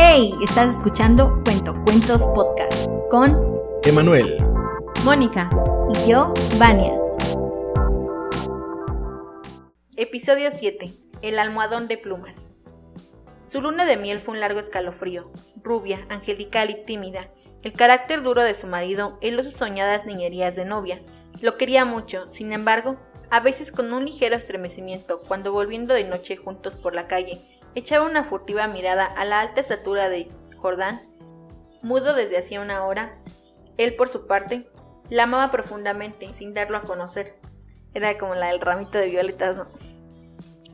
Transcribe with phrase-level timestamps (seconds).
[0.00, 4.38] Hey, estás escuchando Cuento Cuentos Podcast con Emanuel,
[5.04, 5.50] Mónica
[5.92, 6.96] y yo, Vania.
[9.96, 10.92] Episodio 7.
[11.20, 12.50] El almohadón de plumas.
[13.42, 15.32] Su luna de miel fue un largo escalofrío,
[15.64, 17.32] rubia, angelical y tímida.
[17.64, 21.02] El carácter duro de su marido heló sus soñadas niñerías de novia.
[21.40, 26.36] Lo quería mucho, sin embargo, a veces con un ligero estremecimiento, cuando volviendo de noche
[26.36, 31.02] juntos por la calle, echaba una furtiva mirada a la alta estatura de Jordán,
[31.82, 33.14] mudo desde hacía una hora.
[33.76, 34.68] Él, por su parte,
[35.10, 37.36] la amaba profundamente, sin darlo a conocer.
[37.94, 39.66] Era como la del ramito de violetas, ¿no?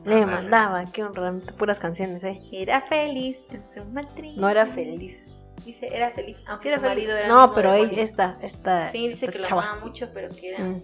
[0.05, 2.39] Le mandaba, qué un ramito, puras canciones, ¿eh?
[2.51, 4.39] Era feliz en su matrimonio.
[4.41, 5.37] No era feliz.
[5.63, 7.07] Dice, era feliz, aunque Sí era su feliz.
[7.07, 8.89] marido era No, pero ella, esta, esta.
[8.89, 9.63] Sí, dice esta que lo chava.
[9.63, 10.63] amaba mucho, pero que era...
[10.63, 10.83] Mm.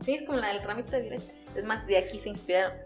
[0.00, 1.46] Sí, es como la del ramito de violetas.
[1.54, 2.76] Es más, de aquí se inspiraron.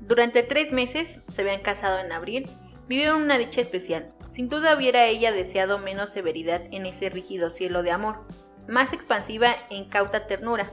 [0.00, 2.48] Durante tres meses, se habían casado en abril,
[2.88, 4.12] vivieron una dicha especial.
[4.30, 8.26] Sin duda hubiera ella deseado menos severidad en ese rígido cielo de amor,
[8.68, 10.70] más expansiva e incauta ternura.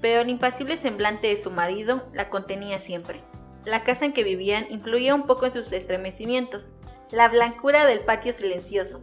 [0.00, 3.22] Pero el impasible semblante de su marido la contenía siempre.
[3.64, 6.74] La casa en que vivían influía un poco en sus estremecimientos.
[7.10, 9.00] La blancura del patio silencioso,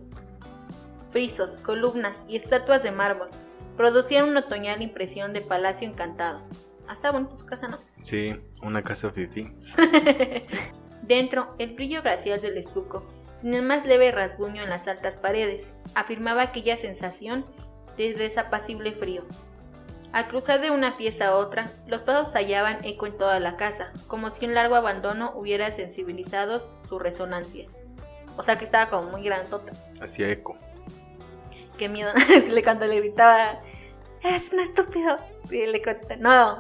[1.12, 3.30] frisos, columnas y estatuas de mármol
[3.78, 6.42] producían una otoñal impresión de palacio encantado.
[6.88, 7.78] Hasta bonita su casa, ¿no?
[8.02, 9.52] Sí, una casa fifi.
[11.02, 13.06] Dentro, el brillo glacial del estuco,
[13.36, 17.46] sin el más leve rasguño en las altas paredes, afirmaba aquella sensación
[17.98, 19.24] de desapacible frío.
[20.12, 23.92] Al cruzar de una pieza a otra, los pasos hallaban eco en toda la casa,
[24.08, 27.68] como si un largo abandono hubiera sensibilizado su resonancia.
[28.38, 29.74] O sea que estaba como muy grandota.
[30.02, 30.58] Hacía eco.
[31.78, 32.12] Qué miedo.
[32.64, 33.62] Cuando le gritaba,
[34.24, 35.18] eres un estúpido.
[35.50, 36.60] Y le contaba, no,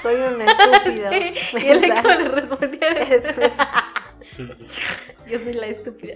[0.00, 1.10] Soy un estúpido.
[1.10, 3.34] Sí, y él le, respondía, es.
[5.26, 6.14] yo soy la estúpida.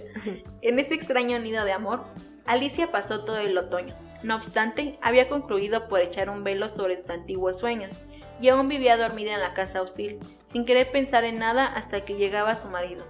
[0.61, 2.05] En ese extraño nido de amor,
[2.45, 3.95] Alicia pasó todo el otoño.
[4.23, 8.03] No obstante, había concluido por echar un velo sobre sus antiguos sueños,
[8.39, 10.19] y aún vivía dormida en la casa hostil,
[10.51, 13.05] sin querer pensar en nada hasta que llegaba su marido.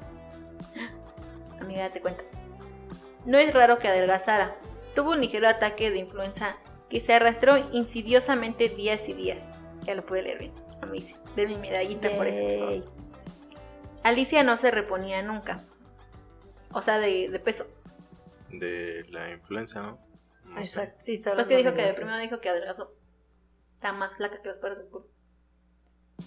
[1.59, 2.23] Amiga, te cuento.
[3.25, 4.55] No es raro que adelgazara.
[4.95, 6.57] Tuvo un ligero ataque de influenza
[6.89, 9.61] que se arrastró insidiosamente días y días.
[9.83, 10.53] Ya lo pude leer bien.
[10.81, 11.15] A mí sí.
[11.35, 12.43] De mi medallita por eso.
[12.43, 13.01] por.
[14.03, 15.63] Alicia no se reponía nunca.
[16.73, 17.67] O sea, de, de peso.
[18.49, 19.99] De la influenza, ¿no?
[20.45, 20.61] No sé.
[20.61, 20.95] Exacto.
[20.99, 22.93] Sí, está Lo que dijo que primero dijo que adelgazó.
[23.75, 25.07] Está más flaca que los perros del culo.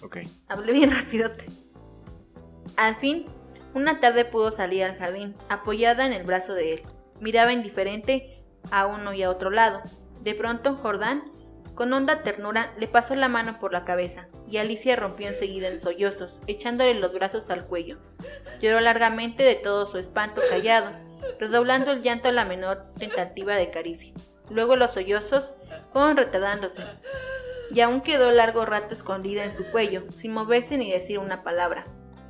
[0.03, 0.17] Ok.
[0.47, 1.45] Hablé bien rapidote.
[2.77, 3.25] Al fin,
[3.73, 6.81] una tarde pudo salir al jardín, apoyada en el brazo de él.
[7.19, 9.81] Miraba indiferente a uno y a otro lado.
[10.21, 11.23] De pronto, Jordán,
[11.75, 15.79] con honda ternura, le pasó la mano por la cabeza, y Alicia rompió enseguida en
[15.79, 17.97] sollozos, echándole los brazos al cuello.
[18.61, 20.91] Lloró largamente de todo su espanto callado,
[21.39, 24.13] redoblando el llanto a la menor tentativa de caricia.
[24.49, 25.51] Luego los sollozos
[25.91, 26.83] fueron retardándose,
[27.71, 31.85] y aún quedó largo rato escondida en su cuello, sin moverse ni decir una palabra.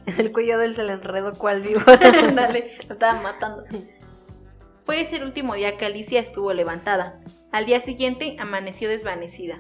[0.18, 1.82] El cuello de él se le enredó cual vivo.
[2.34, 3.64] Dale, lo estaban matando.
[4.86, 7.20] Fue ese el último día que Alicia estuvo levantada.
[7.52, 9.60] Al día siguiente amaneció desvanecida.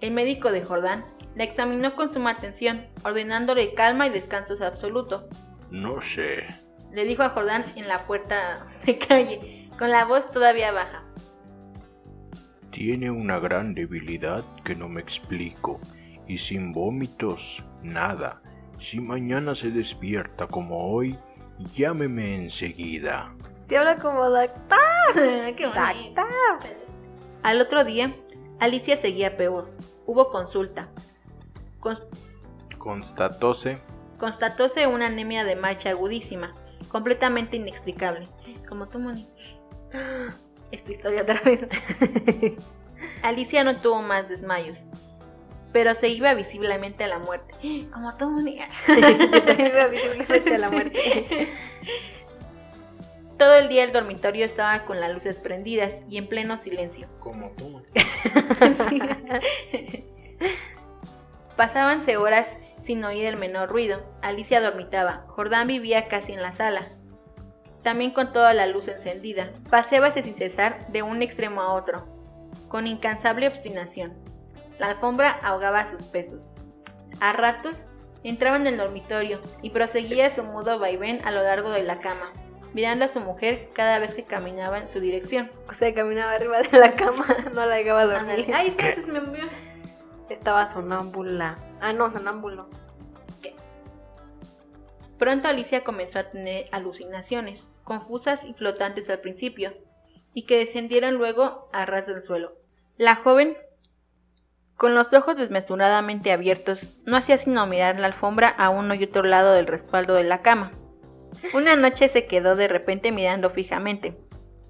[0.00, 1.04] El médico de Jordán
[1.34, 5.28] la examinó con suma atención, ordenándole calma y descanso absoluto.
[5.70, 6.46] No sé.
[6.92, 11.04] Le dijo a Jordán en la puerta de calle, con la voz todavía baja.
[12.70, 15.80] Tiene una gran debilidad que no me explico.
[16.26, 18.42] Y sin vómitos, nada.
[18.78, 21.18] Si mañana se despierta como hoy,
[21.74, 23.34] llámeme enseguida.
[23.62, 24.78] Se habla como doctor.
[25.14, 26.22] Qué bonito.
[27.42, 28.14] Al otro día,
[28.58, 29.70] Alicia seguía peor.
[30.06, 30.88] Hubo consulta.
[31.80, 32.06] Cons-
[32.78, 33.80] Constatóse.
[34.18, 36.50] Constatóse una anemia de marcha agudísima,
[36.88, 38.28] completamente inexplicable.
[38.68, 39.28] Como tú, Moni.
[40.70, 41.66] Esta historia otra vez.
[43.22, 44.84] Alicia no tuvo más desmayos,
[45.72, 47.54] pero se iba visiblemente a la muerte.
[47.92, 48.60] Como tú, Moni.
[48.86, 51.48] También veo visiblemente a la muerte.
[53.40, 57.08] Todo el día el dormitorio estaba con las luces prendidas y en pleno silencio.
[57.20, 57.82] Como tú.
[58.90, 59.00] Sí.
[61.56, 64.02] Pasábanse horas sin oír el menor ruido.
[64.20, 65.24] Alicia dormitaba.
[65.28, 66.82] Jordán vivía casi en la sala.
[67.82, 69.50] También con toda la luz encendida.
[69.70, 72.06] Paseábase sin cesar de un extremo a otro,
[72.68, 74.12] con incansable obstinación.
[74.78, 76.50] La alfombra ahogaba sus pesos.
[77.20, 77.86] A ratos
[78.22, 82.34] entraba en el dormitorio y proseguía su mudo vaivén a lo largo de la cama,
[82.72, 85.50] mirando a su mujer cada vez que caminaba en su dirección.
[85.68, 88.20] O sea, caminaba arriba de la cama, no la dejaba dormir.
[88.20, 88.54] Ándale.
[88.54, 89.44] Ay, espera, se me movió.
[90.28, 91.58] Estaba sonámbula.
[91.80, 92.68] Ah, no, sonámbulo.
[95.20, 99.74] Pronto Alicia comenzó a tener alucinaciones, confusas y flotantes al principio,
[100.32, 102.56] y que descendieron luego a ras del suelo.
[102.96, 103.54] La joven,
[104.76, 109.22] con los ojos desmesuradamente abiertos, no hacía sino mirar la alfombra a uno y otro
[109.22, 110.72] lado del respaldo de la cama.
[111.54, 114.16] Una noche se quedó de repente mirando fijamente.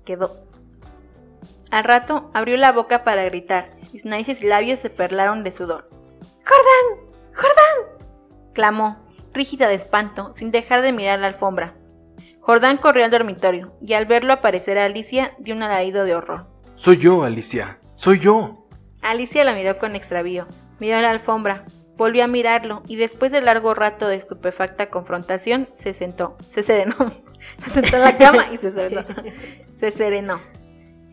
[0.05, 0.45] Quedó.
[1.71, 5.53] Al rato abrió la boca para gritar, y sus narices y labios se perlaron de
[5.53, 5.89] sudor.
[6.45, 7.11] ¡Jordán!
[7.33, 8.01] ¡Jordán!
[8.53, 8.99] clamó,
[9.33, 11.75] rígida de espanto, sin dejar de mirar la alfombra.
[12.41, 16.47] Jordán corrió al dormitorio, y al verlo aparecer a Alicia, dio un alarido de horror.
[16.75, 17.79] Soy yo, Alicia.
[17.95, 18.67] Soy yo.
[19.03, 20.47] Alicia la miró con extravío,
[20.79, 21.65] miró la alfombra,
[22.01, 26.97] volvió a mirarlo y después de largo rato de estupefacta confrontación se sentó, se serenó,
[27.63, 29.05] se sentó en la cama y se serenó.
[29.77, 30.41] Se serenó.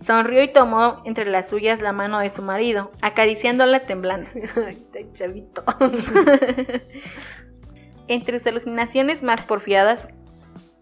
[0.02, 4.30] Sonrió y tomó entre las suyas la mano de su marido, acariciándola temblando.
[4.66, 5.66] Ay, chavito.
[8.08, 10.08] Entre sus alucinaciones más porfiadas,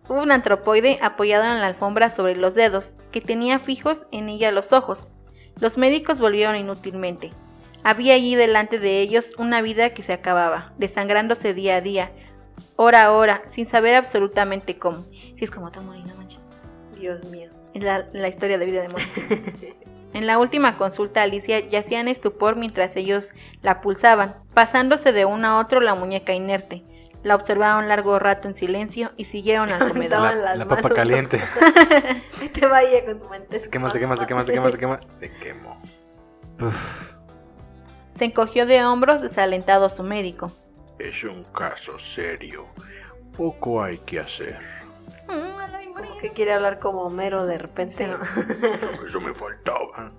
[0.07, 4.51] hubo un antropoide apoyado en la alfombra sobre los dedos, que tenía fijos en ella
[4.51, 5.09] los ojos.
[5.59, 7.31] Los médicos volvieron inútilmente.
[7.85, 12.11] Había allí delante de ellos una vida que se acababa, desangrándose día a día,
[12.77, 15.05] hora a hora, sin saber absolutamente cómo.
[15.35, 16.49] Si es como todo morir, no manches.
[16.99, 17.51] Dios mío.
[17.75, 19.21] Es la, la historia de vida de Mónica.
[20.13, 25.47] En la última consulta, Alicia yacía en estupor mientras ellos la pulsaban, pasándose de uno
[25.47, 26.83] a otro la muñeca inerte.
[27.21, 30.33] La observaron largo rato en silencio y siguieron al comedor.
[30.35, 31.39] La, la papa caliente.
[32.53, 33.59] Te vaya con su mente.
[33.59, 34.99] Se quema, se quema, se quema, se quema, se quema.
[35.11, 35.79] Se quemó.
[36.59, 37.14] Uf,
[38.15, 40.51] Se encogió de hombros desalentado su médico.
[40.99, 42.67] es un caso serio.
[43.35, 44.57] Poco hay que hacer.
[45.27, 48.17] Como que quiere hablar como Homero de repente, ¿no?
[49.07, 50.11] Eso me faltaba.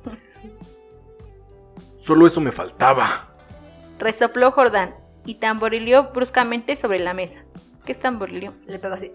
[1.96, 3.28] Solo eso me faltaba.
[3.98, 4.94] Resopló Jordán
[5.24, 7.44] y tamborileó bruscamente sobre la mesa.
[7.84, 8.52] ¿Qué es tamborileó?
[8.66, 9.12] Le pegó así.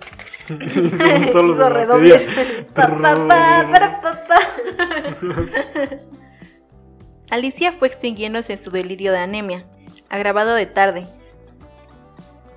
[1.31, 2.27] Solo Hizo redobles.
[7.31, 9.66] Alicia fue extinguiéndose en su delirio de anemia,
[10.10, 11.07] agravado de tarde,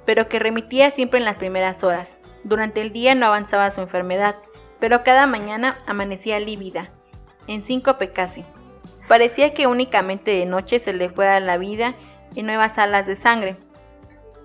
[0.05, 2.21] pero que remitía siempre en las primeras horas.
[2.43, 4.35] Durante el día no avanzaba su enfermedad,
[4.81, 6.91] pero cada mañana amanecía lívida,
[7.47, 8.44] en síncope casi.
[9.06, 11.94] Parecía que únicamente de noche se le fuera la vida
[12.35, 13.56] en nuevas alas de sangre.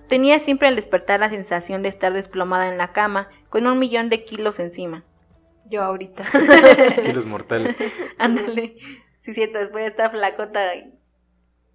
[0.07, 4.09] Tenía siempre al despertar la sensación de estar desplomada en la cama, con un millón
[4.09, 5.03] de kilos encima.
[5.65, 6.23] Yo ahorita.
[7.03, 7.77] Kilos mortales.
[8.19, 8.75] Ándale.
[9.29, 10.73] Sí, cierto, después flacota,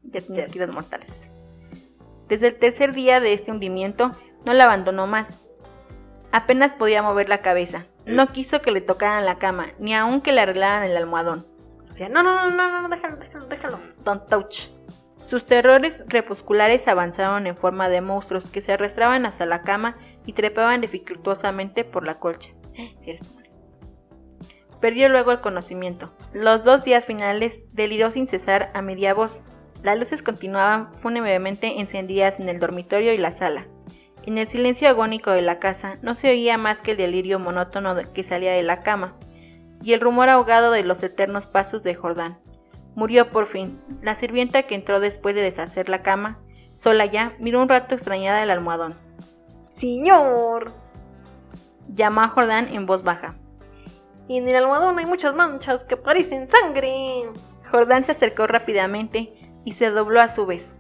[0.03, 0.53] ya tienes Yes.
[0.53, 1.31] kilos mortales.
[2.27, 4.11] Desde el tercer día de este hundimiento,
[4.45, 5.39] no la abandonó más.
[6.33, 7.87] Apenas podía mover la cabeza.
[8.07, 11.47] No quiso que le tocaran la cama, ni aun que le arreglaran el almohadón.
[11.91, 13.81] Decía, no, no, no, no, no, déjalo, déjalo, déjalo.
[14.03, 14.71] Don't touch.
[15.25, 19.95] Sus terrores crepusculares avanzaron en forma de monstruos que se arrastraban hasta la cama
[20.27, 22.51] y trepaban dificultosamente por la colcha.
[22.99, 23.17] Sí.
[24.85, 26.13] Perdió luego el conocimiento.
[26.35, 29.43] Los dos días finales deliró sin cesar a media voz.
[29.83, 33.67] Las luces continuaban fúnebremente encendidas en el dormitorio y la sala.
[34.27, 37.97] En el silencio agónico de la casa no se oía más que el delirio monótono
[38.13, 39.17] que salía de la cama
[39.83, 42.39] y el rumor ahogado de los eternos pasos de Jordán.
[42.95, 43.81] Murió por fin.
[44.03, 46.43] La sirvienta que entró después de deshacer la cama,
[46.75, 48.99] sola ya, miró un rato extrañada el almohadón.
[49.71, 50.75] Señor.
[51.89, 53.39] Llamó a Jordán en voz baja.
[54.29, 57.25] Y en el almohadón hay muchas manchas que parecen sangre.
[57.71, 59.33] Jordán se acercó rápidamente
[59.65, 60.77] y se dobló a su vez.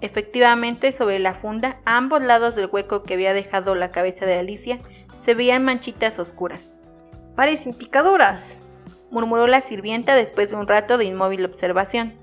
[0.00, 4.38] Efectivamente, sobre la funda, a ambos lados del hueco que había dejado la cabeza de
[4.38, 4.80] Alicia,
[5.18, 6.78] se veían manchitas oscuras.
[7.36, 8.62] Parecen picaduras.
[9.10, 12.14] Murmuró la sirvienta después de un rato de inmóvil observación.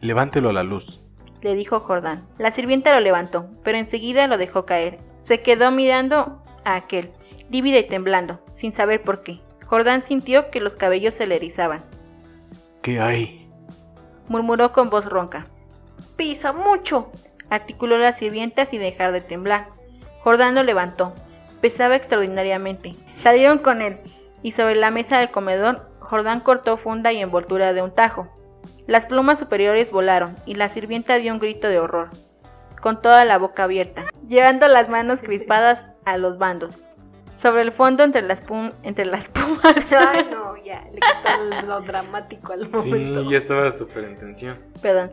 [0.00, 1.00] Levántelo a la luz.
[1.42, 2.26] le dijo Jordán.
[2.38, 4.98] La sirvienta lo levantó, pero enseguida lo dejó caer.
[5.16, 7.10] Se quedó mirando a aquel,
[7.50, 9.40] lívida y temblando, sin saber por qué.
[9.70, 11.84] Jordán sintió que los cabellos se le erizaban.
[12.82, 13.48] ¿Qué hay?
[14.26, 15.46] Murmuró con voz ronca.
[16.16, 17.08] Pisa mucho.
[17.50, 19.68] Articuló la sirvienta sin dejar de temblar.
[20.24, 21.14] Jordán lo levantó.
[21.60, 22.96] Pesaba extraordinariamente.
[23.14, 24.00] Salieron con él,
[24.42, 28.28] y sobre la mesa del comedor, Jordán cortó funda y envoltura de un tajo.
[28.88, 32.10] Las plumas superiores volaron, y la sirvienta dio un grito de horror,
[32.80, 36.86] con toda la boca abierta, llevando las manos crispadas a los bandos.
[37.32, 40.82] Sobre el fondo, entre las, pum- entre las plumas, Ay, no, ya.
[40.92, 42.80] Le quitó lo dramático al momento.
[43.24, 44.58] Sí, ya estaba súper en tensión.
[44.82, 45.10] Perdón.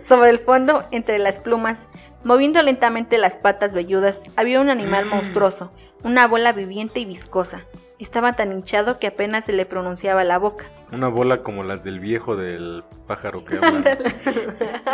[0.00, 1.88] Sobre el fondo, entre las plumas,
[2.24, 7.64] moviendo lentamente las patas velludas, había un animal monstruoso, una bola viviente y viscosa.
[8.00, 10.64] Estaba tan hinchado que apenas se le pronunciaba la boca.
[10.92, 13.96] Una bola como las del viejo del pájaro que habla.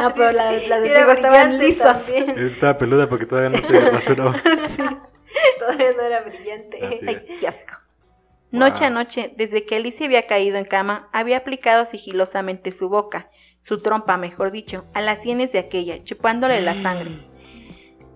[0.02, 2.38] No, pero la, la de Era Diego estaban también.
[2.38, 4.34] Estaba peluda porque todavía no se rasuraba.
[5.58, 6.78] Todavía no era brillante.
[6.82, 7.74] Ay, qué asco.
[8.52, 13.30] Noche a noche, desde que Alicia había caído en cama, había aplicado sigilosamente su boca,
[13.60, 17.28] su trompa, mejor dicho, a las sienes de aquella, chupándole la sangre.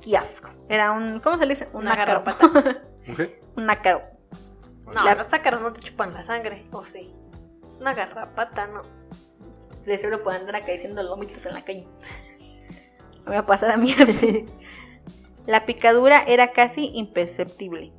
[0.02, 0.49] ¡Qué asco!
[0.69, 1.21] Era un.
[1.21, 1.69] ¿Cómo se le dice?
[1.73, 2.25] Un Una ácaro.
[2.25, 2.83] garrapata.
[3.16, 3.40] ¿Qué?
[3.57, 4.02] Un ácaro.
[4.93, 6.66] No, La- los ácaros no te chupan la sangre.
[6.73, 7.14] ¿O sí?
[7.69, 8.83] Es una garrapata, ¿no?
[9.85, 11.87] De seguro pueden andar acariciando lómitos en la calle.
[13.25, 14.47] Me va a pasar a mí así.
[15.46, 17.92] La picadura era casi imperceptible.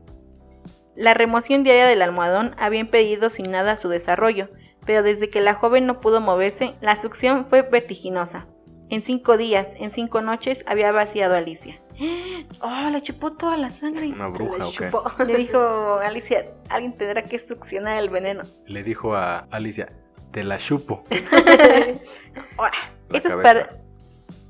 [0.96, 4.50] La remoción diaria del almohadón había impedido sin nada su desarrollo,
[4.86, 8.48] pero desde que la joven no pudo moverse, la succión fue vertiginosa.
[8.90, 11.82] En cinco días, en cinco noches, había vaciado a Alicia.
[12.62, 14.08] ¡Oh, le chupó toda la sangre!
[14.08, 14.86] Una Se bruja, les ¿o qué?
[14.92, 15.04] chupó.
[15.26, 18.44] Le dijo Alicia, alguien tendrá que succionar el veneno.
[18.68, 19.92] Le dijo a Alicia,
[20.32, 21.04] te la chupo.
[22.58, 22.72] Ahora,
[23.10, 23.54] La estos, cabeza.
[23.66, 23.85] par-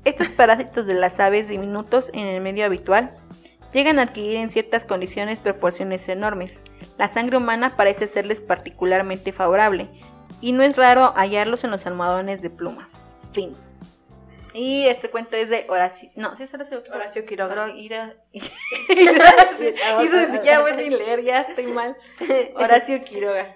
[0.08, 3.14] estos parásitos de las aves diminutos en el medio habitual
[3.72, 6.62] llegan a adquirir en ciertas condiciones proporciones enormes.
[6.98, 9.90] La sangre humana parece serles particularmente favorable
[10.40, 12.88] y no es raro hallarlos en los almohadones de pluma.
[13.32, 13.54] Fin.
[14.54, 16.08] Y este cuento es de Horacio.
[16.16, 16.82] No, sí es Horacio.
[16.90, 17.52] Horacio Quiroga.
[17.52, 21.96] Oro- Ira- Hizo ni siquiera voy sin leer, ya estoy mal.
[22.56, 23.54] Horacio Quiroga.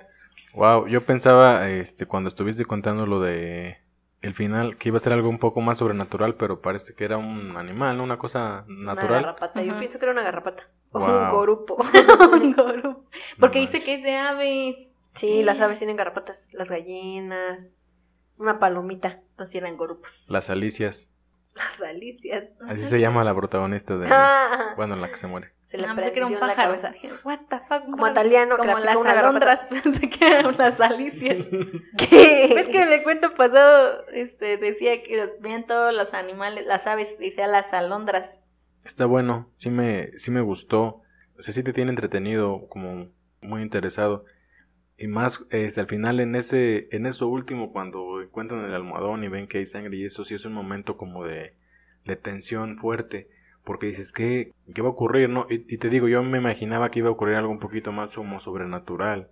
[0.54, 3.78] Wow, yo pensaba, este, cuando estuviste contando lo de
[4.22, 7.16] el final, que iba a ser algo un poco más sobrenatural, pero parece que era
[7.16, 8.04] un animal, ¿no?
[8.04, 9.22] Una cosa Una natural.
[9.22, 9.62] garrapata.
[9.62, 10.64] Yo pienso que era una garrapata.
[10.92, 11.30] Un Wow.
[11.32, 11.76] gorupo.
[12.32, 13.04] Un gorupo.
[13.38, 14.90] Porque No dice que es de aves.
[15.14, 16.52] Sí, las aves tienen garrapatas.
[16.52, 17.74] Las gallinas.
[18.36, 19.22] Una palomita.
[19.30, 20.26] Entonces eran gorupos.
[20.28, 21.08] Las alicias.
[21.64, 22.44] Las alicias.
[22.68, 24.06] Así se llama la protagonista de...
[24.10, 25.52] Ah, Bueno, la que se muere.
[25.62, 26.56] se le Ah, pensé que era un pájaro.
[26.56, 26.90] cabeza.
[26.90, 27.84] Dije, What the fuck.
[27.84, 29.66] Como a Taliano, que le Como las alondras.
[29.82, 31.48] Pensé que eran las alicias.
[31.98, 32.52] ¿Qué?
[32.54, 37.18] ¿Ves que en el cuento pasado este, decía que veían todos los animales, las aves,
[37.18, 38.40] decía las alondras?
[38.84, 41.02] Está bueno, sí me, sí me gustó.
[41.38, 43.08] O sea, sí te tiene entretenido, como
[43.42, 44.24] muy interesado.
[45.00, 49.28] Y más, este, al final en ese, en eso último, cuando encuentran el almohadón y
[49.28, 51.54] ven que hay sangre y eso sí es un momento como de,
[52.04, 53.30] de tensión fuerte.
[53.64, 55.30] Porque dices, ¿qué, ¿qué va a ocurrir?
[55.30, 57.92] no y, y te digo, yo me imaginaba que iba a ocurrir algo un poquito
[57.92, 59.30] más como sobrenatural.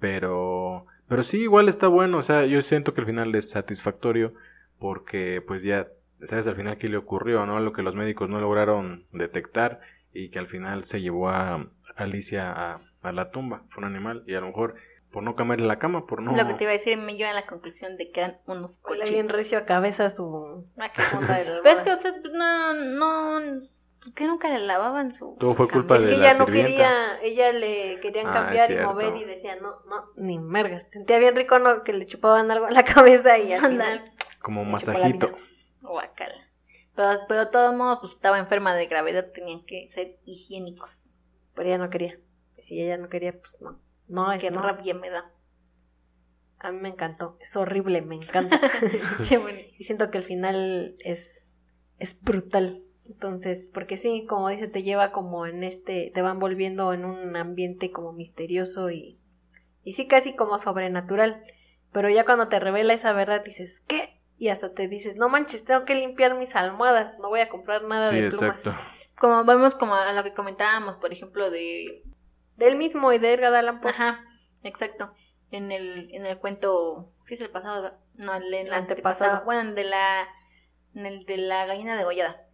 [0.00, 2.18] Pero, pero sí, igual está bueno.
[2.18, 4.34] O sea, yo siento que el final es satisfactorio.
[4.80, 5.86] Porque pues ya
[6.24, 7.60] sabes al final qué le ocurrió, ¿no?
[7.60, 9.82] Lo que los médicos no lograron detectar
[10.12, 13.62] y que al final se llevó a Alicia a, a la tumba.
[13.68, 14.74] Fue un animal y a lo mejor
[15.10, 16.36] por no cambiarle la cama, por no...
[16.36, 18.78] Lo que te iba a decir me lleva a la conclusión de que eran unos
[18.78, 19.10] cochinos.
[19.10, 23.60] bien recio a cabeza su Ah, de la Pero es que, o sea, no, no,
[24.04, 26.08] ¿por qué nunca le lavaban su Todo fue culpa cabeza?
[26.10, 26.70] Es de que la ella no sirvienta.
[26.70, 30.86] quería, ella le querían Ah, cambiar es y mover y decía, no, no, ni mergas.
[30.90, 31.82] Sentía bien rico, ¿no?
[31.82, 34.12] Que le chupaban algo a la cabeza y al final...
[34.40, 35.26] Como Le masajito.
[35.26, 35.38] chupó
[35.82, 36.46] Guácala.
[36.94, 41.10] Pero, pero de todos modos, pues estaba enferma de gravedad, tenían que ser higiénicos.
[41.54, 42.16] Pero ella no quería.
[42.60, 43.80] Si ella no quería, pues no.
[44.08, 44.62] No, es Qué no.
[44.62, 45.32] rabia me da.
[46.58, 47.36] A mí me encantó.
[47.40, 48.60] Es horrible, me encanta.
[49.78, 51.52] Y siento que el final es,
[51.98, 52.82] es brutal.
[53.06, 57.34] Entonces, porque sí, como dice, te lleva como en este, te van volviendo en un
[57.36, 59.18] ambiente como misterioso y,
[59.82, 61.42] y sí casi como sobrenatural.
[61.92, 64.20] Pero ya cuando te revela esa verdad dices, ¿qué?
[64.38, 67.82] Y hasta te dices, no manches, tengo que limpiar mis almohadas, no voy a comprar
[67.84, 68.66] nada Sí, de plumas.
[68.66, 68.80] exacto.
[69.18, 72.04] Como vemos como a lo que comentábamos, por ejemplo, de
[72.60, 73.90] Del mismo y de Edgar Allan Poe.
[73.90, 74.22] Ajá,
[74.62, 75.14] exacto.
[75.50, 78.80] En el, en el cuento, sí es el pasado, no, el, el antepasado.
[78.80, 79.44] antepasado.
[79.46, 80.28] Bueno, de la,
[80.94, 82.46] en el de la gallina degollada.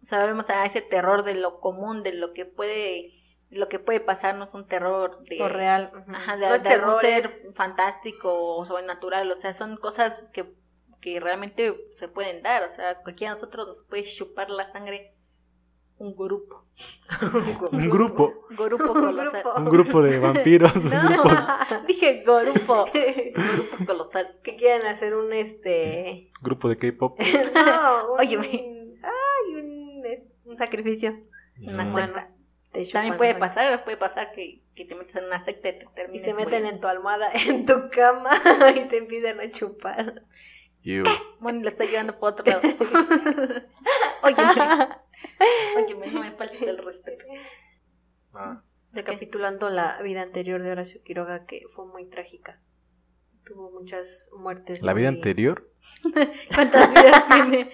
[0.00, 3.12] O sea, vemos a ese terror de lo común, de lo que puede,
[3.50, 5.92] de lo que puede pasar, no es un terror de, Lo real.
[6.08, 10.54] ajá, de, de ser fantástico o sobrenatural, o sea, son cosas que,
[11.00, 15.13] que realmente se pueden dar, o sea, cualquiera de nosotros nos puede chupar la sangre
[15.98, 16.64] un grupo,
[17.72, 18.46] Un grupo.
[18.50, 19.42] grupo colosal.
[19.56, 20.74] Un grupo de vampiros.
[20.74, 21.30] un grupo.
[21.86, 22.84] Dije grupo.
[23.34, 24.38] grupo colosal.
[24.42, 27.18] que quieren hacer un este grupo de K-pop.
[27.54, 28.46] no, un, Óyeme.
[29.02, 29.54] ay
[30.44, 31.16] un, sacrificio
[31.60, 32.30] Una secta.
[32.92, 35.88] También puede pasar, puede pasar que, que te metes en una secta y te Y
[35.94, 36.70] termines se meten muriendo.
[36.70, 38.30] en tu almohada, en tu cama
[38.74, 40.24] y te empiezan a chupar.
[41.40, 42.60] Bueno, lo está llevando por otro lado.
[45.76, 46.02] Óyeme.
[46.02, 47.24] Óyeme, no me faltes el respeto.
[48.34, 52.60] Ah, Recapitulando la vida anterior de Horacio Quiroga, que fue muy trágica.
[53.44, 54.82] Tuvo muchas muertes.
[54.82, 55.70] ¿La vida anterior?
[56.54, 57.70] ¿Cuántas vidas tiene?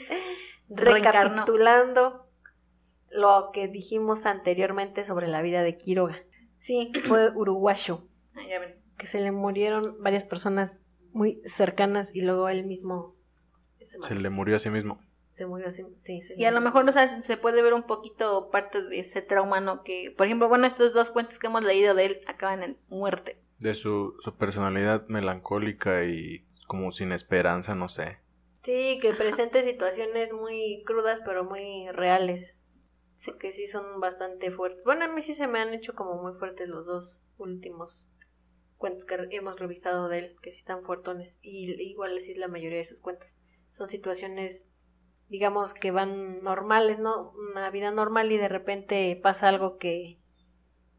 [0.68, 2.26] Recapitulando
[3.10, 6.16] lo que dijimos anteriormente sobre la vida de Quiroga.
[6.58, 8.08] Sí, fue uruguayo.
[8.34, 8.80] Ah, ya ven.
[8.96, 13.16] que se le murieron varias personas muy cercanas y luego él mismo.
[13.80, 15.00] Se le murió a sí mismo.
[15.30, 15.84] Se murió, sí.
[16.00, 19.00] sí se Y a lo mejor o sea, se puede ver un poquito parte de
[19.00, 19.82] ese trauma, ¿no?
[19.84, 23.40] Que, por ejemplo, bueno, estos dos cuentos que hemos leído de él acaban en muerte.
[23.58, 28.18] De su, su personalidad melancólica y como sin esperanza, no sé.
[28.62, 32.58] Sí, que presente situaciones muy crudas, pero muy reales.
[33.14, 34.84] Sí, que sí son bastante fuertes.
[34.84, 38.08] Bueno, a mí sí se me han hecho como muy fuertes los dos últimos
[38.76, 41.38] cuentos que hemos revisado de él, que sí están fuertones.
[41.42, 43.38] Y igual así es la mayoría de sus cuentos.
[43.68, 44.70] Son situaciones,
[45.30, 47.32] digamos, que van normales, ¿no?
[47.54, 50.18] Una vida normal y de repente pasa algo que,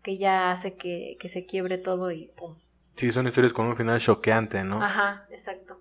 [0.01, 2.57] que ya hace que, que se quiebre todo y pum.
[2.95, 4.81] Sí, son historias con un final choqueante, ¿no?
[4.81, 5.79] Ajá, exacto.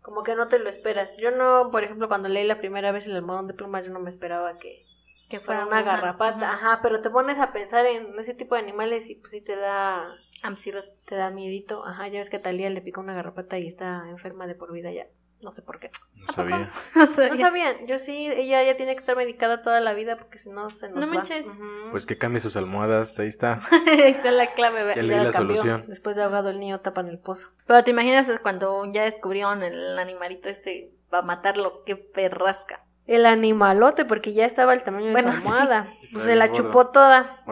[0.00, 1.16] Como que no te lo esperas.
[1.16, 4.00] Yo no, por ejemplo, cuando leí la primera vez el almohadón de plumas, yo no
[4.00, 4.84] me esperaba que
[5.28, 6.52] Que fuera fue una garrapata.
[6.52, 9.56] Ajá, pero te pones a pensar en ese tipo de animales y pues sí te
[9.56, 10.84] da, Ansiedad.
[11.06, 11.84] te da miedito.
[11.86, 14.72] Ajá, ya ves que a Talía le picó una garrapata y está enferma de por
[14.72, 15.06] vida ya.
[15.44, 15.90] No sé por qué.
[16.14, 16.70] No sabía.
[16.96, 17.86] No ya- sabían.
[17.86, 20.88] Yo sí, ella ya tiene que estar medicada toda la vida porque si no se
[20.88, 21.14] nos No va.
[21.14, 21.46] manches.
[21.46, 21.90] Ujú.
[21.90, 23.60] Pues que cambie sus almohadas, ahí está.
[23.86, 24.80] Ahí está la clave.
[24.88, 25.56] Ya Ya leí la cambió.
[25.56, 25.84] solución.
[25.86, 27.50] Después de ahogado el niño tapan el pozo.
[27.66, 32.86] Pero te imaginas cuando ya descubrieron el animalito este para matarlo, qué perrasca.
[33.06, 35.92] El animalote, porque ya estaba el tamaño de su almohada.
[36.12, 36.62] Pues se la gordo.
[36.62, 37.44] chupó toda.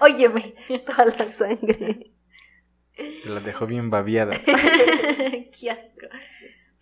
[0.00, 0.54] Óyeme.
[0.86, 2.12] Toda la sangre.
[3.18, 4.36] se la dejó bien babiada.
[4.44, 6.06] qué asco.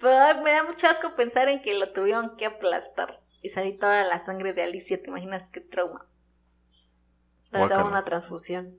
[0.02, 4.18] Me da mucho asco pensar en que lo tuvieron que aplastar y salir toda la
[4.18, 5.00] sangre de Alicia.
[5.02, 6.06] ¿Te imaginas qué trauma?
[7.52, 7.84] Guácala.
[7.84, 8.78] una transfusión.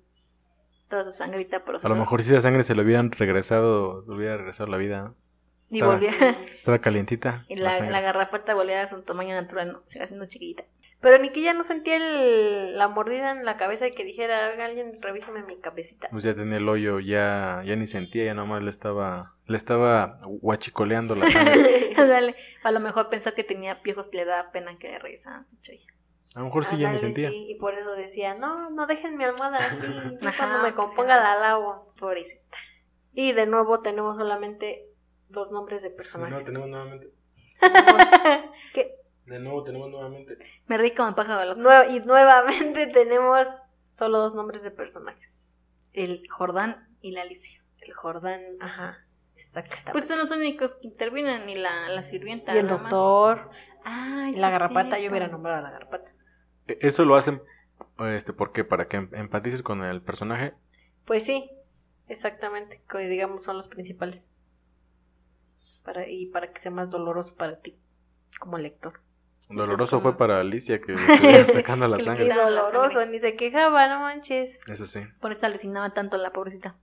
[0.89, 1.93] Toda su sangrita A procesada.
[1.95, 5.13] lo mejor si esa sangre se le hubieran regresado, le hubiera regresado la vida.
[5.69, 6.09] Y estaba- volvía.
[6.45, 7.45] Estaba calientita.
[7.47, 10.65] Y la la, garrapata volvía a su tamaño natural, no, se va haciendo chiquitita.
[11.01, 14.49] Pero ni que ya no sentía el- la mordida en la cabeza y que dijera,
[14.51, 16.09] "Oiga, alguien revíseme mi cabecita.
[16.11, 20.19] Pues ya tenía el hoyo, ya, ya ni sentía, ya nomás le estaba, le estaba
[20.25, 21.93] guachicoleando la sangre.
[21.97, 22.35] Dale.
[22.63, 25.57] A lo mejor pensó que tenía piojos y le daba pena que le revisaran su
[25.61, 25.93] cholla.
[26.35, 27.29] A lo mejor sí ya ni sentía.
[27.29, 29.87] sí, y por eso decía, no, no dejen mi almohada así.
[30.21, 31.23] yo Ajá, cuando me pues, componga sí.
[31.23, 31.87] la lavo.
[31.97, 32.57] Pobrecita.
[33.13, 34.89] Y de nuevo tenemos solamente
[35.29, 36.45] dos nombres de De nuevo personajes.
[36.45, 37.13] tenemos nuevamente.
[38.73, 38.95] ¿qué?
[39.25, 40.37] De nuevo tenemos nuevamente.
[40.67, 41.53] Me reí como pájaro
[41.89, 43.47] y nuevamente tenemos
[43.89, 45.53] solo dos nombres de personajes.
[45.93, 47.63] El Jordán y la Alicia.
[47.79, 49.04] El Jordán, ajá,
[49.35, 49.91] exactamente.
[49.91, 52.55] Pues son los únicos que intervienen y la, la sirvienta.
[52.55, 53.49] y el nada doctor,
[53.83, 56.13] Ay, y sí la es garrapata, yo hubiera nombrado a la garrapata.
[56.67, 57.41] E- Eso lo hacen,
[57.99, 58.63] este, ¿por qué?
[58.63, 60.53] Para que em- empatices con el personaje.
[61.05, 61.49] Pues sí,
[62.07, 64.31] exactamente, que digamos son los principales.
[65.83, 67.77] Para, y para que sea más doloroso para ti,
[68.39, 69.01] como lector.
[69.49, 72.27] Doloroso fue para Alicia que le sacando la sangre.
[72.33, 73.11] doloroso, sangre.
[73.11, 74.59] ni se quejaba, no manches.
[74.65, 75.01] Eso sí.
[75.21, 76.75] Por eso alucinaba tanto la pobrecita.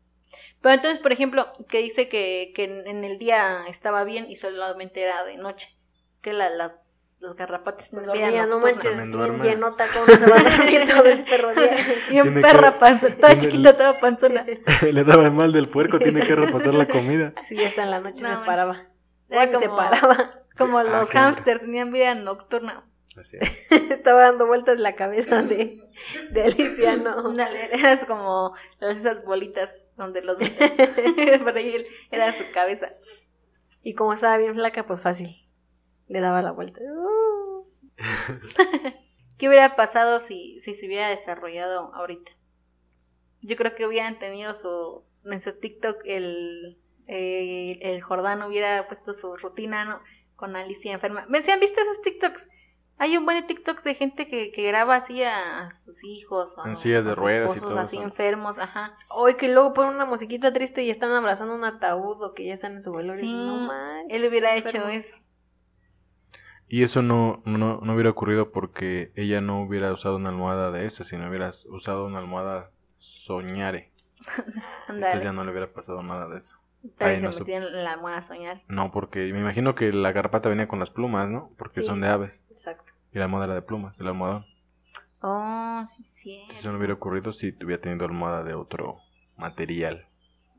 [0.61, 5.03] Pero entonces, por ejemplo, que dice que, que en, el día estaba bien y solamente
[5.03, 5.77] era de noche.
[6.21, 8.97] Que la- las, las garrapatas Pues no veían dormía, no nocturna.
[8.97, 11.77] manches, bien llenota, ¿cómo no se va a dormir todo el perro día?
[12.11, 14.47] Bien perra que- panza, toda chiquita, el- toda panzona.
[14.93, 17.33] le daba el mal del puerco, tiene que repasar la comida.
[17.43, 18.89] Sí, hasta en la noche No se paraba.
[19.29, 20.17] Era se paraba.
[20.57, 22.85] Como Sí, ah, los qué hámsters tenían vida nocturna.
[23.17, 23.71] Así es.
[23.91, 25.83] Estaba dando vueltas la cabeza de,
[26.31, 27.33] de Alicia, ¿no?
[27.35, 30.37] Dale, eras como las- esas bolitas donde los.
[30.37, 32.95] Por ahí era su cabeza.
[33.83, 35.49] Y como estaba bien flaca, pues fácil.
[36.09, 36.81] Le daba la vuelta.
[36.83, 37.67] Uh.
[39.39, 42.33] ¿Qué hubiera pasado si, si se hubiera desarrollado ahorita?
[43.41, 49.15] Yo creo que hubieran tenido su en su TikTok el, eh, el Jordán hubiera puesto
[49.15, 50.01] su rutina ¿no?
[50.37, 51.27] con Alicia enferma.
[51.29, 52.49] ¿Me han visto esos TikToks?
[53.03, 56.65] Hay un buen de TikToks de gente que, que graba así a sus hijos o
[56.67, 58.05] En sillas de a sus ruedas y esposos todo así eso.
[58.05, 58.97] enfermos, ajá.
[59.11, 62.53] Hoy que luego ponen una musiquita triste y están abrazando un ataúd o que ya
[62.53, 63.21] están en su velorio.
[63.21, 64.89] Sí, no manches, él hubiera hecho enfermo.
[64.91, 65.17] eso.
[66.69, 70.87] Y eso no, no, no hubiera ocurrido porque ella no hubiera usado una almohada de
[70.87, 73.93] esa, sino hubiera usado una almohada soñare.
[74.89, 76.57] Entonces ya no le hubiera pasado nada de eso.
[76.99, 77.41] Tal vez Ay, se no sé.
[77.41, 78.63] metía en la almohada a soñar.
[78.69, 81.51] No, porque me imagino que la garrapata venía con las plumas, ¿no?
[81.57, 81.85] Porque Sí.
[81.85, 82.45] son de aves.
[82.51, 82.92] Exacto.
[83.13, 84.47] Y la almohada era de plumas, el almohadón.
[85.21, 86.33] Oh, sí, sí.
[86.35, 88.99] Entonces eso no hubiera ocurrido si hubiera tenido almohada de otro
[89.37, 90.05] material.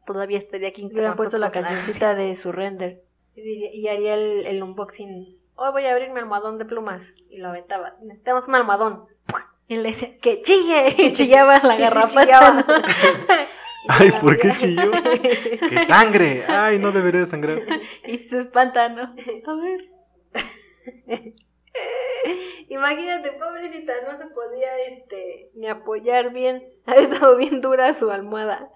[0.05, 0.83] Todavía estaría aquí.
[0.83, 3.03] entre Hubieran puesto la cancioncita de Surrender.
[3.35, 5.37] Y, diría- y haría el, el unboxing.
[5.55, 7.13] Hoy voy a abrir mi almohadón de plumas.
[7.29, 7.95] Y lo aventaba.
[8.01, 9.05] Necesitamos un almohadón.
[9.67, 10.93] Y le decía, que chille.
[10.97, 11.75] Y chillaba la.
[12.53, 12.65] ¿no?
[13.89, 14.91] Ay, ¿por qué chilló?
[14.91, 16.45] ¡Que sangre!
[16.47, 17.61] ¡Ay, no debería de sangrar!
[18.07, 19.01] Y se espanta, ¿no?
[19.03, 21.33] A ver.
[22.69, 26.63] Imagínate, pobrecita, no se podía este ni apoyar bien.
[26.86, 28.69] Ha estado bien dura su almohada.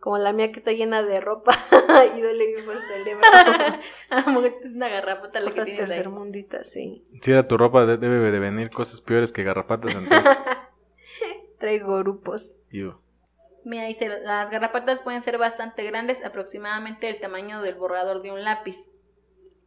[0.00, 1.52] Como la mía que está llena de ropa
[2.16, 3.26] y duele bien el cerebro.
[4.10, 5.88] Amo que es una garrapata la que Cosas tienes ahí.
[5.88, 7.02] tercermundistas, sí.
[7.20, 10.38] Si era tu ropa, de- debe de venir cosas peores que garrapatas entonces.
[11.58, 12.54] Traigo grupos.
[13.64, 18.44] Mira, dice, las garrapatas pueden ser bastante grandes, aproximadamente del tamaño del borrador de un
[18.44, 18.76] lápiz.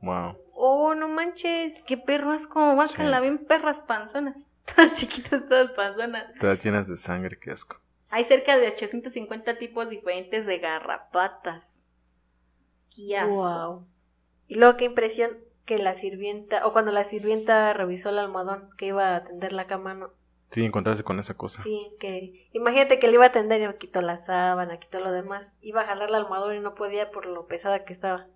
[0.01, 0.37] Wow.
[0.53, 1.83] Oh, no manches.
[1.85, 3.21] Qué perro asco, guácala, Sí.
[3.23, 4.35] bien perras panzonas.
[4.75, 6.33] Todas chiquitas, todas panzonas.
[6.39, 7.77] Todas llenas de sangre, qué asco.
[8.09, 11.83] Hay cerca de 850 tipos diferentes de garrapatas.
[12.95, 13.33] Qué asco.
[13.33, 13.87] Wow.
[14.47, 18.87] Y luego qué impresión que la sirvienta, o cuando la sirvienta revisó el almohadón que
[18.87, 20.11] iba a tender la cama, ¿no?
[20.49, 21.63] Sí, encontrarse con esa cosa.
[21.63, 25.55] Sí, que imagínate que le iba a atender y quitó la sábana, quitó lo demás.
[25.61, 28.27] Iba a jalar la almohadón y no podía por lo pesada que estaba.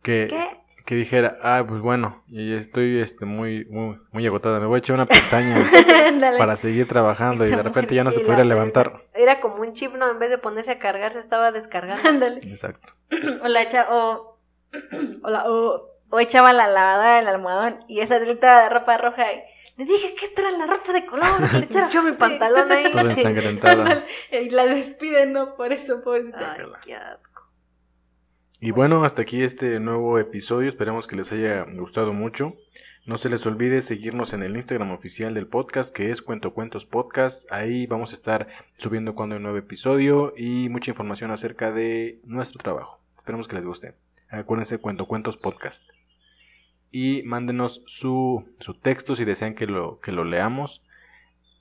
[0.00, 0.61] Que, ¿Qué?
[0.84, 4.94] Que dijera, ah, pues bueno, estoy este, muy, muy, muy agotada, me voy a echar
[4.94, 5.56] una pestaña
[6.38, 9.04] para seguir trabajando y de repente ya no se la pudiera levantar.
[9.14, 10.10] Era como un chip, ¿no?
[10.10, 12.08] En vez de ponerse a cargar, se estaba descargando.
[12.08, 12.40] Ándale.
[12.42, 12.94] Exacto.
[13.42, 14.32] O la echa, o,
[15.22, 15.90] Hola, oh.
[16.10, 19.42] o echaba la lavadora del almohadón y esa estaba de ropa roja y
[19.76, 21.40] le dije que esta era la ropa de color.
[21.52, 21.88] le echara".
[21.90, 22.90] Yo mi pantalón ahí.
[22.90, 24.04] Toda ensangrentada.
[24.30, 25.54] Y la despiden, ¿no?
[25.56, 26.56] Por eso, pobrecita.
[26.58, 27.31] Ay, qué asco.
[28.64, 30.68] Y bueno, hasta aquí este nuevo episodio.
[30.68, 32.54] Esperemos que les haya gustado mucho.
[33.06, 36.86] No se les olvide seguirnos en el Instagram oficial del podcast, que es Cuento Cuentos
[36.86, 37.50] Podcast.
[37.50, 38.46] Ahí vamos a estar
[38.76, 43.00] subiendo cuando hay un nuevo episodio y mucha información acerca de nuestro trabajo.
[43.16, 43.96] Esperemos que les guste.
[44.28, 45.82] Acuérdense, Cuento Cuentos Podcast.
[46.92, 50.84] Y mándenos su, su texto si desean que lo, que lo leamos.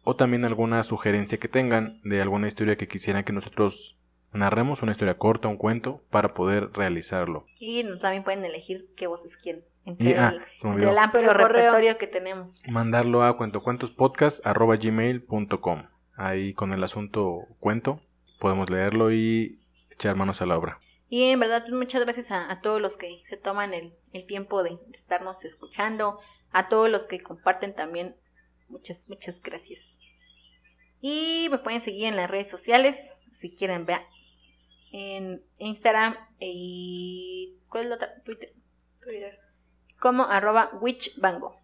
[0.03, 3.97] O también alguna sugerencia que tengan de alguna historia que quisieran que nosotros
[4.33, 7.45] narremos, una historia corta, un cuento, para poder realizarlo.
[7.59, 9.63] Y también pueden elegir qué voces quieren.
[9.85, 12.61] Entre, Y, ah, el, se me entre el amplio repertorio que tenemos.
[12.67, 15.83] mandarlo a cuentocuentospodcast.gmail.com.
[16.15, 18.01] Ahí con el asunto cuento
[18.39, 19.59] podemos leerlo y
[19.91, 20.77] echar manos a la obra.
[21.09, 24.63] Y en verdad, muchas gracias a, a todos los que se toman el, el tiempo
[24.63, 26.19] de, estarnos escuchando,
[26.51, 28.15] a todos los que comparten también.
[28.69, 29.99] Muchas, muchas gracias.
[31.01, 34.03] Y me pueden seguir en las redes sociales, si quieren, vean.
[34.91, 37.59] En Instagram y...
[37.69, 38.21] ¿Cuál es la otra?
[38.23, 38.53] Twitter.
[39.99, 41.55] Como arroba witchbango.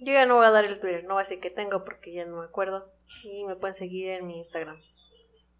[0.00, 2.12] Yo ya no voy a dar el Twitter, no voy a decir que tengo porque
[2.12, 2.92] ya no me acuerdo.
[3.24, 4.80] Y me pueden seguir en mi Instagram.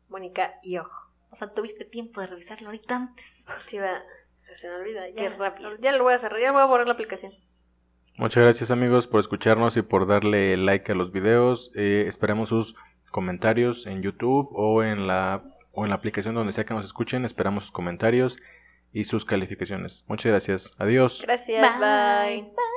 [0.08, 1.12] Mónica y ojo.
[1.30, 3.44] O sea, tuviste tiempo de revisarlo ahorita antes.
[3.66, 4.02] Sí, va.
[4.54, 5.08] Se me olvida.
[5.08, 5.76] Ya, Qué rápido.
[5.80, 7.32] Ya lo voy a cerrar, ya voy a borrar la aplicación.
[8.16, 11.72] Muchas gracias amigos por escucharnos y por darle like a los videos.
[11.74, 12.76] Eh, esperamos sus
[13.10, 15.42] comentarios en YouTube o en la
[15.74, 17.24] o en la aplicación donde sea que nos escuchen.
[17.24, 18.38] Esperamos sus comentarios
[18.92, 20.04] y sus calificaciones.
[20.08, 20.70] Muchas gracias.
[20.78, 21.22] Adiós.
[21.24, 22.42] Gracias, bye.
[22.42, 22.73] Bye.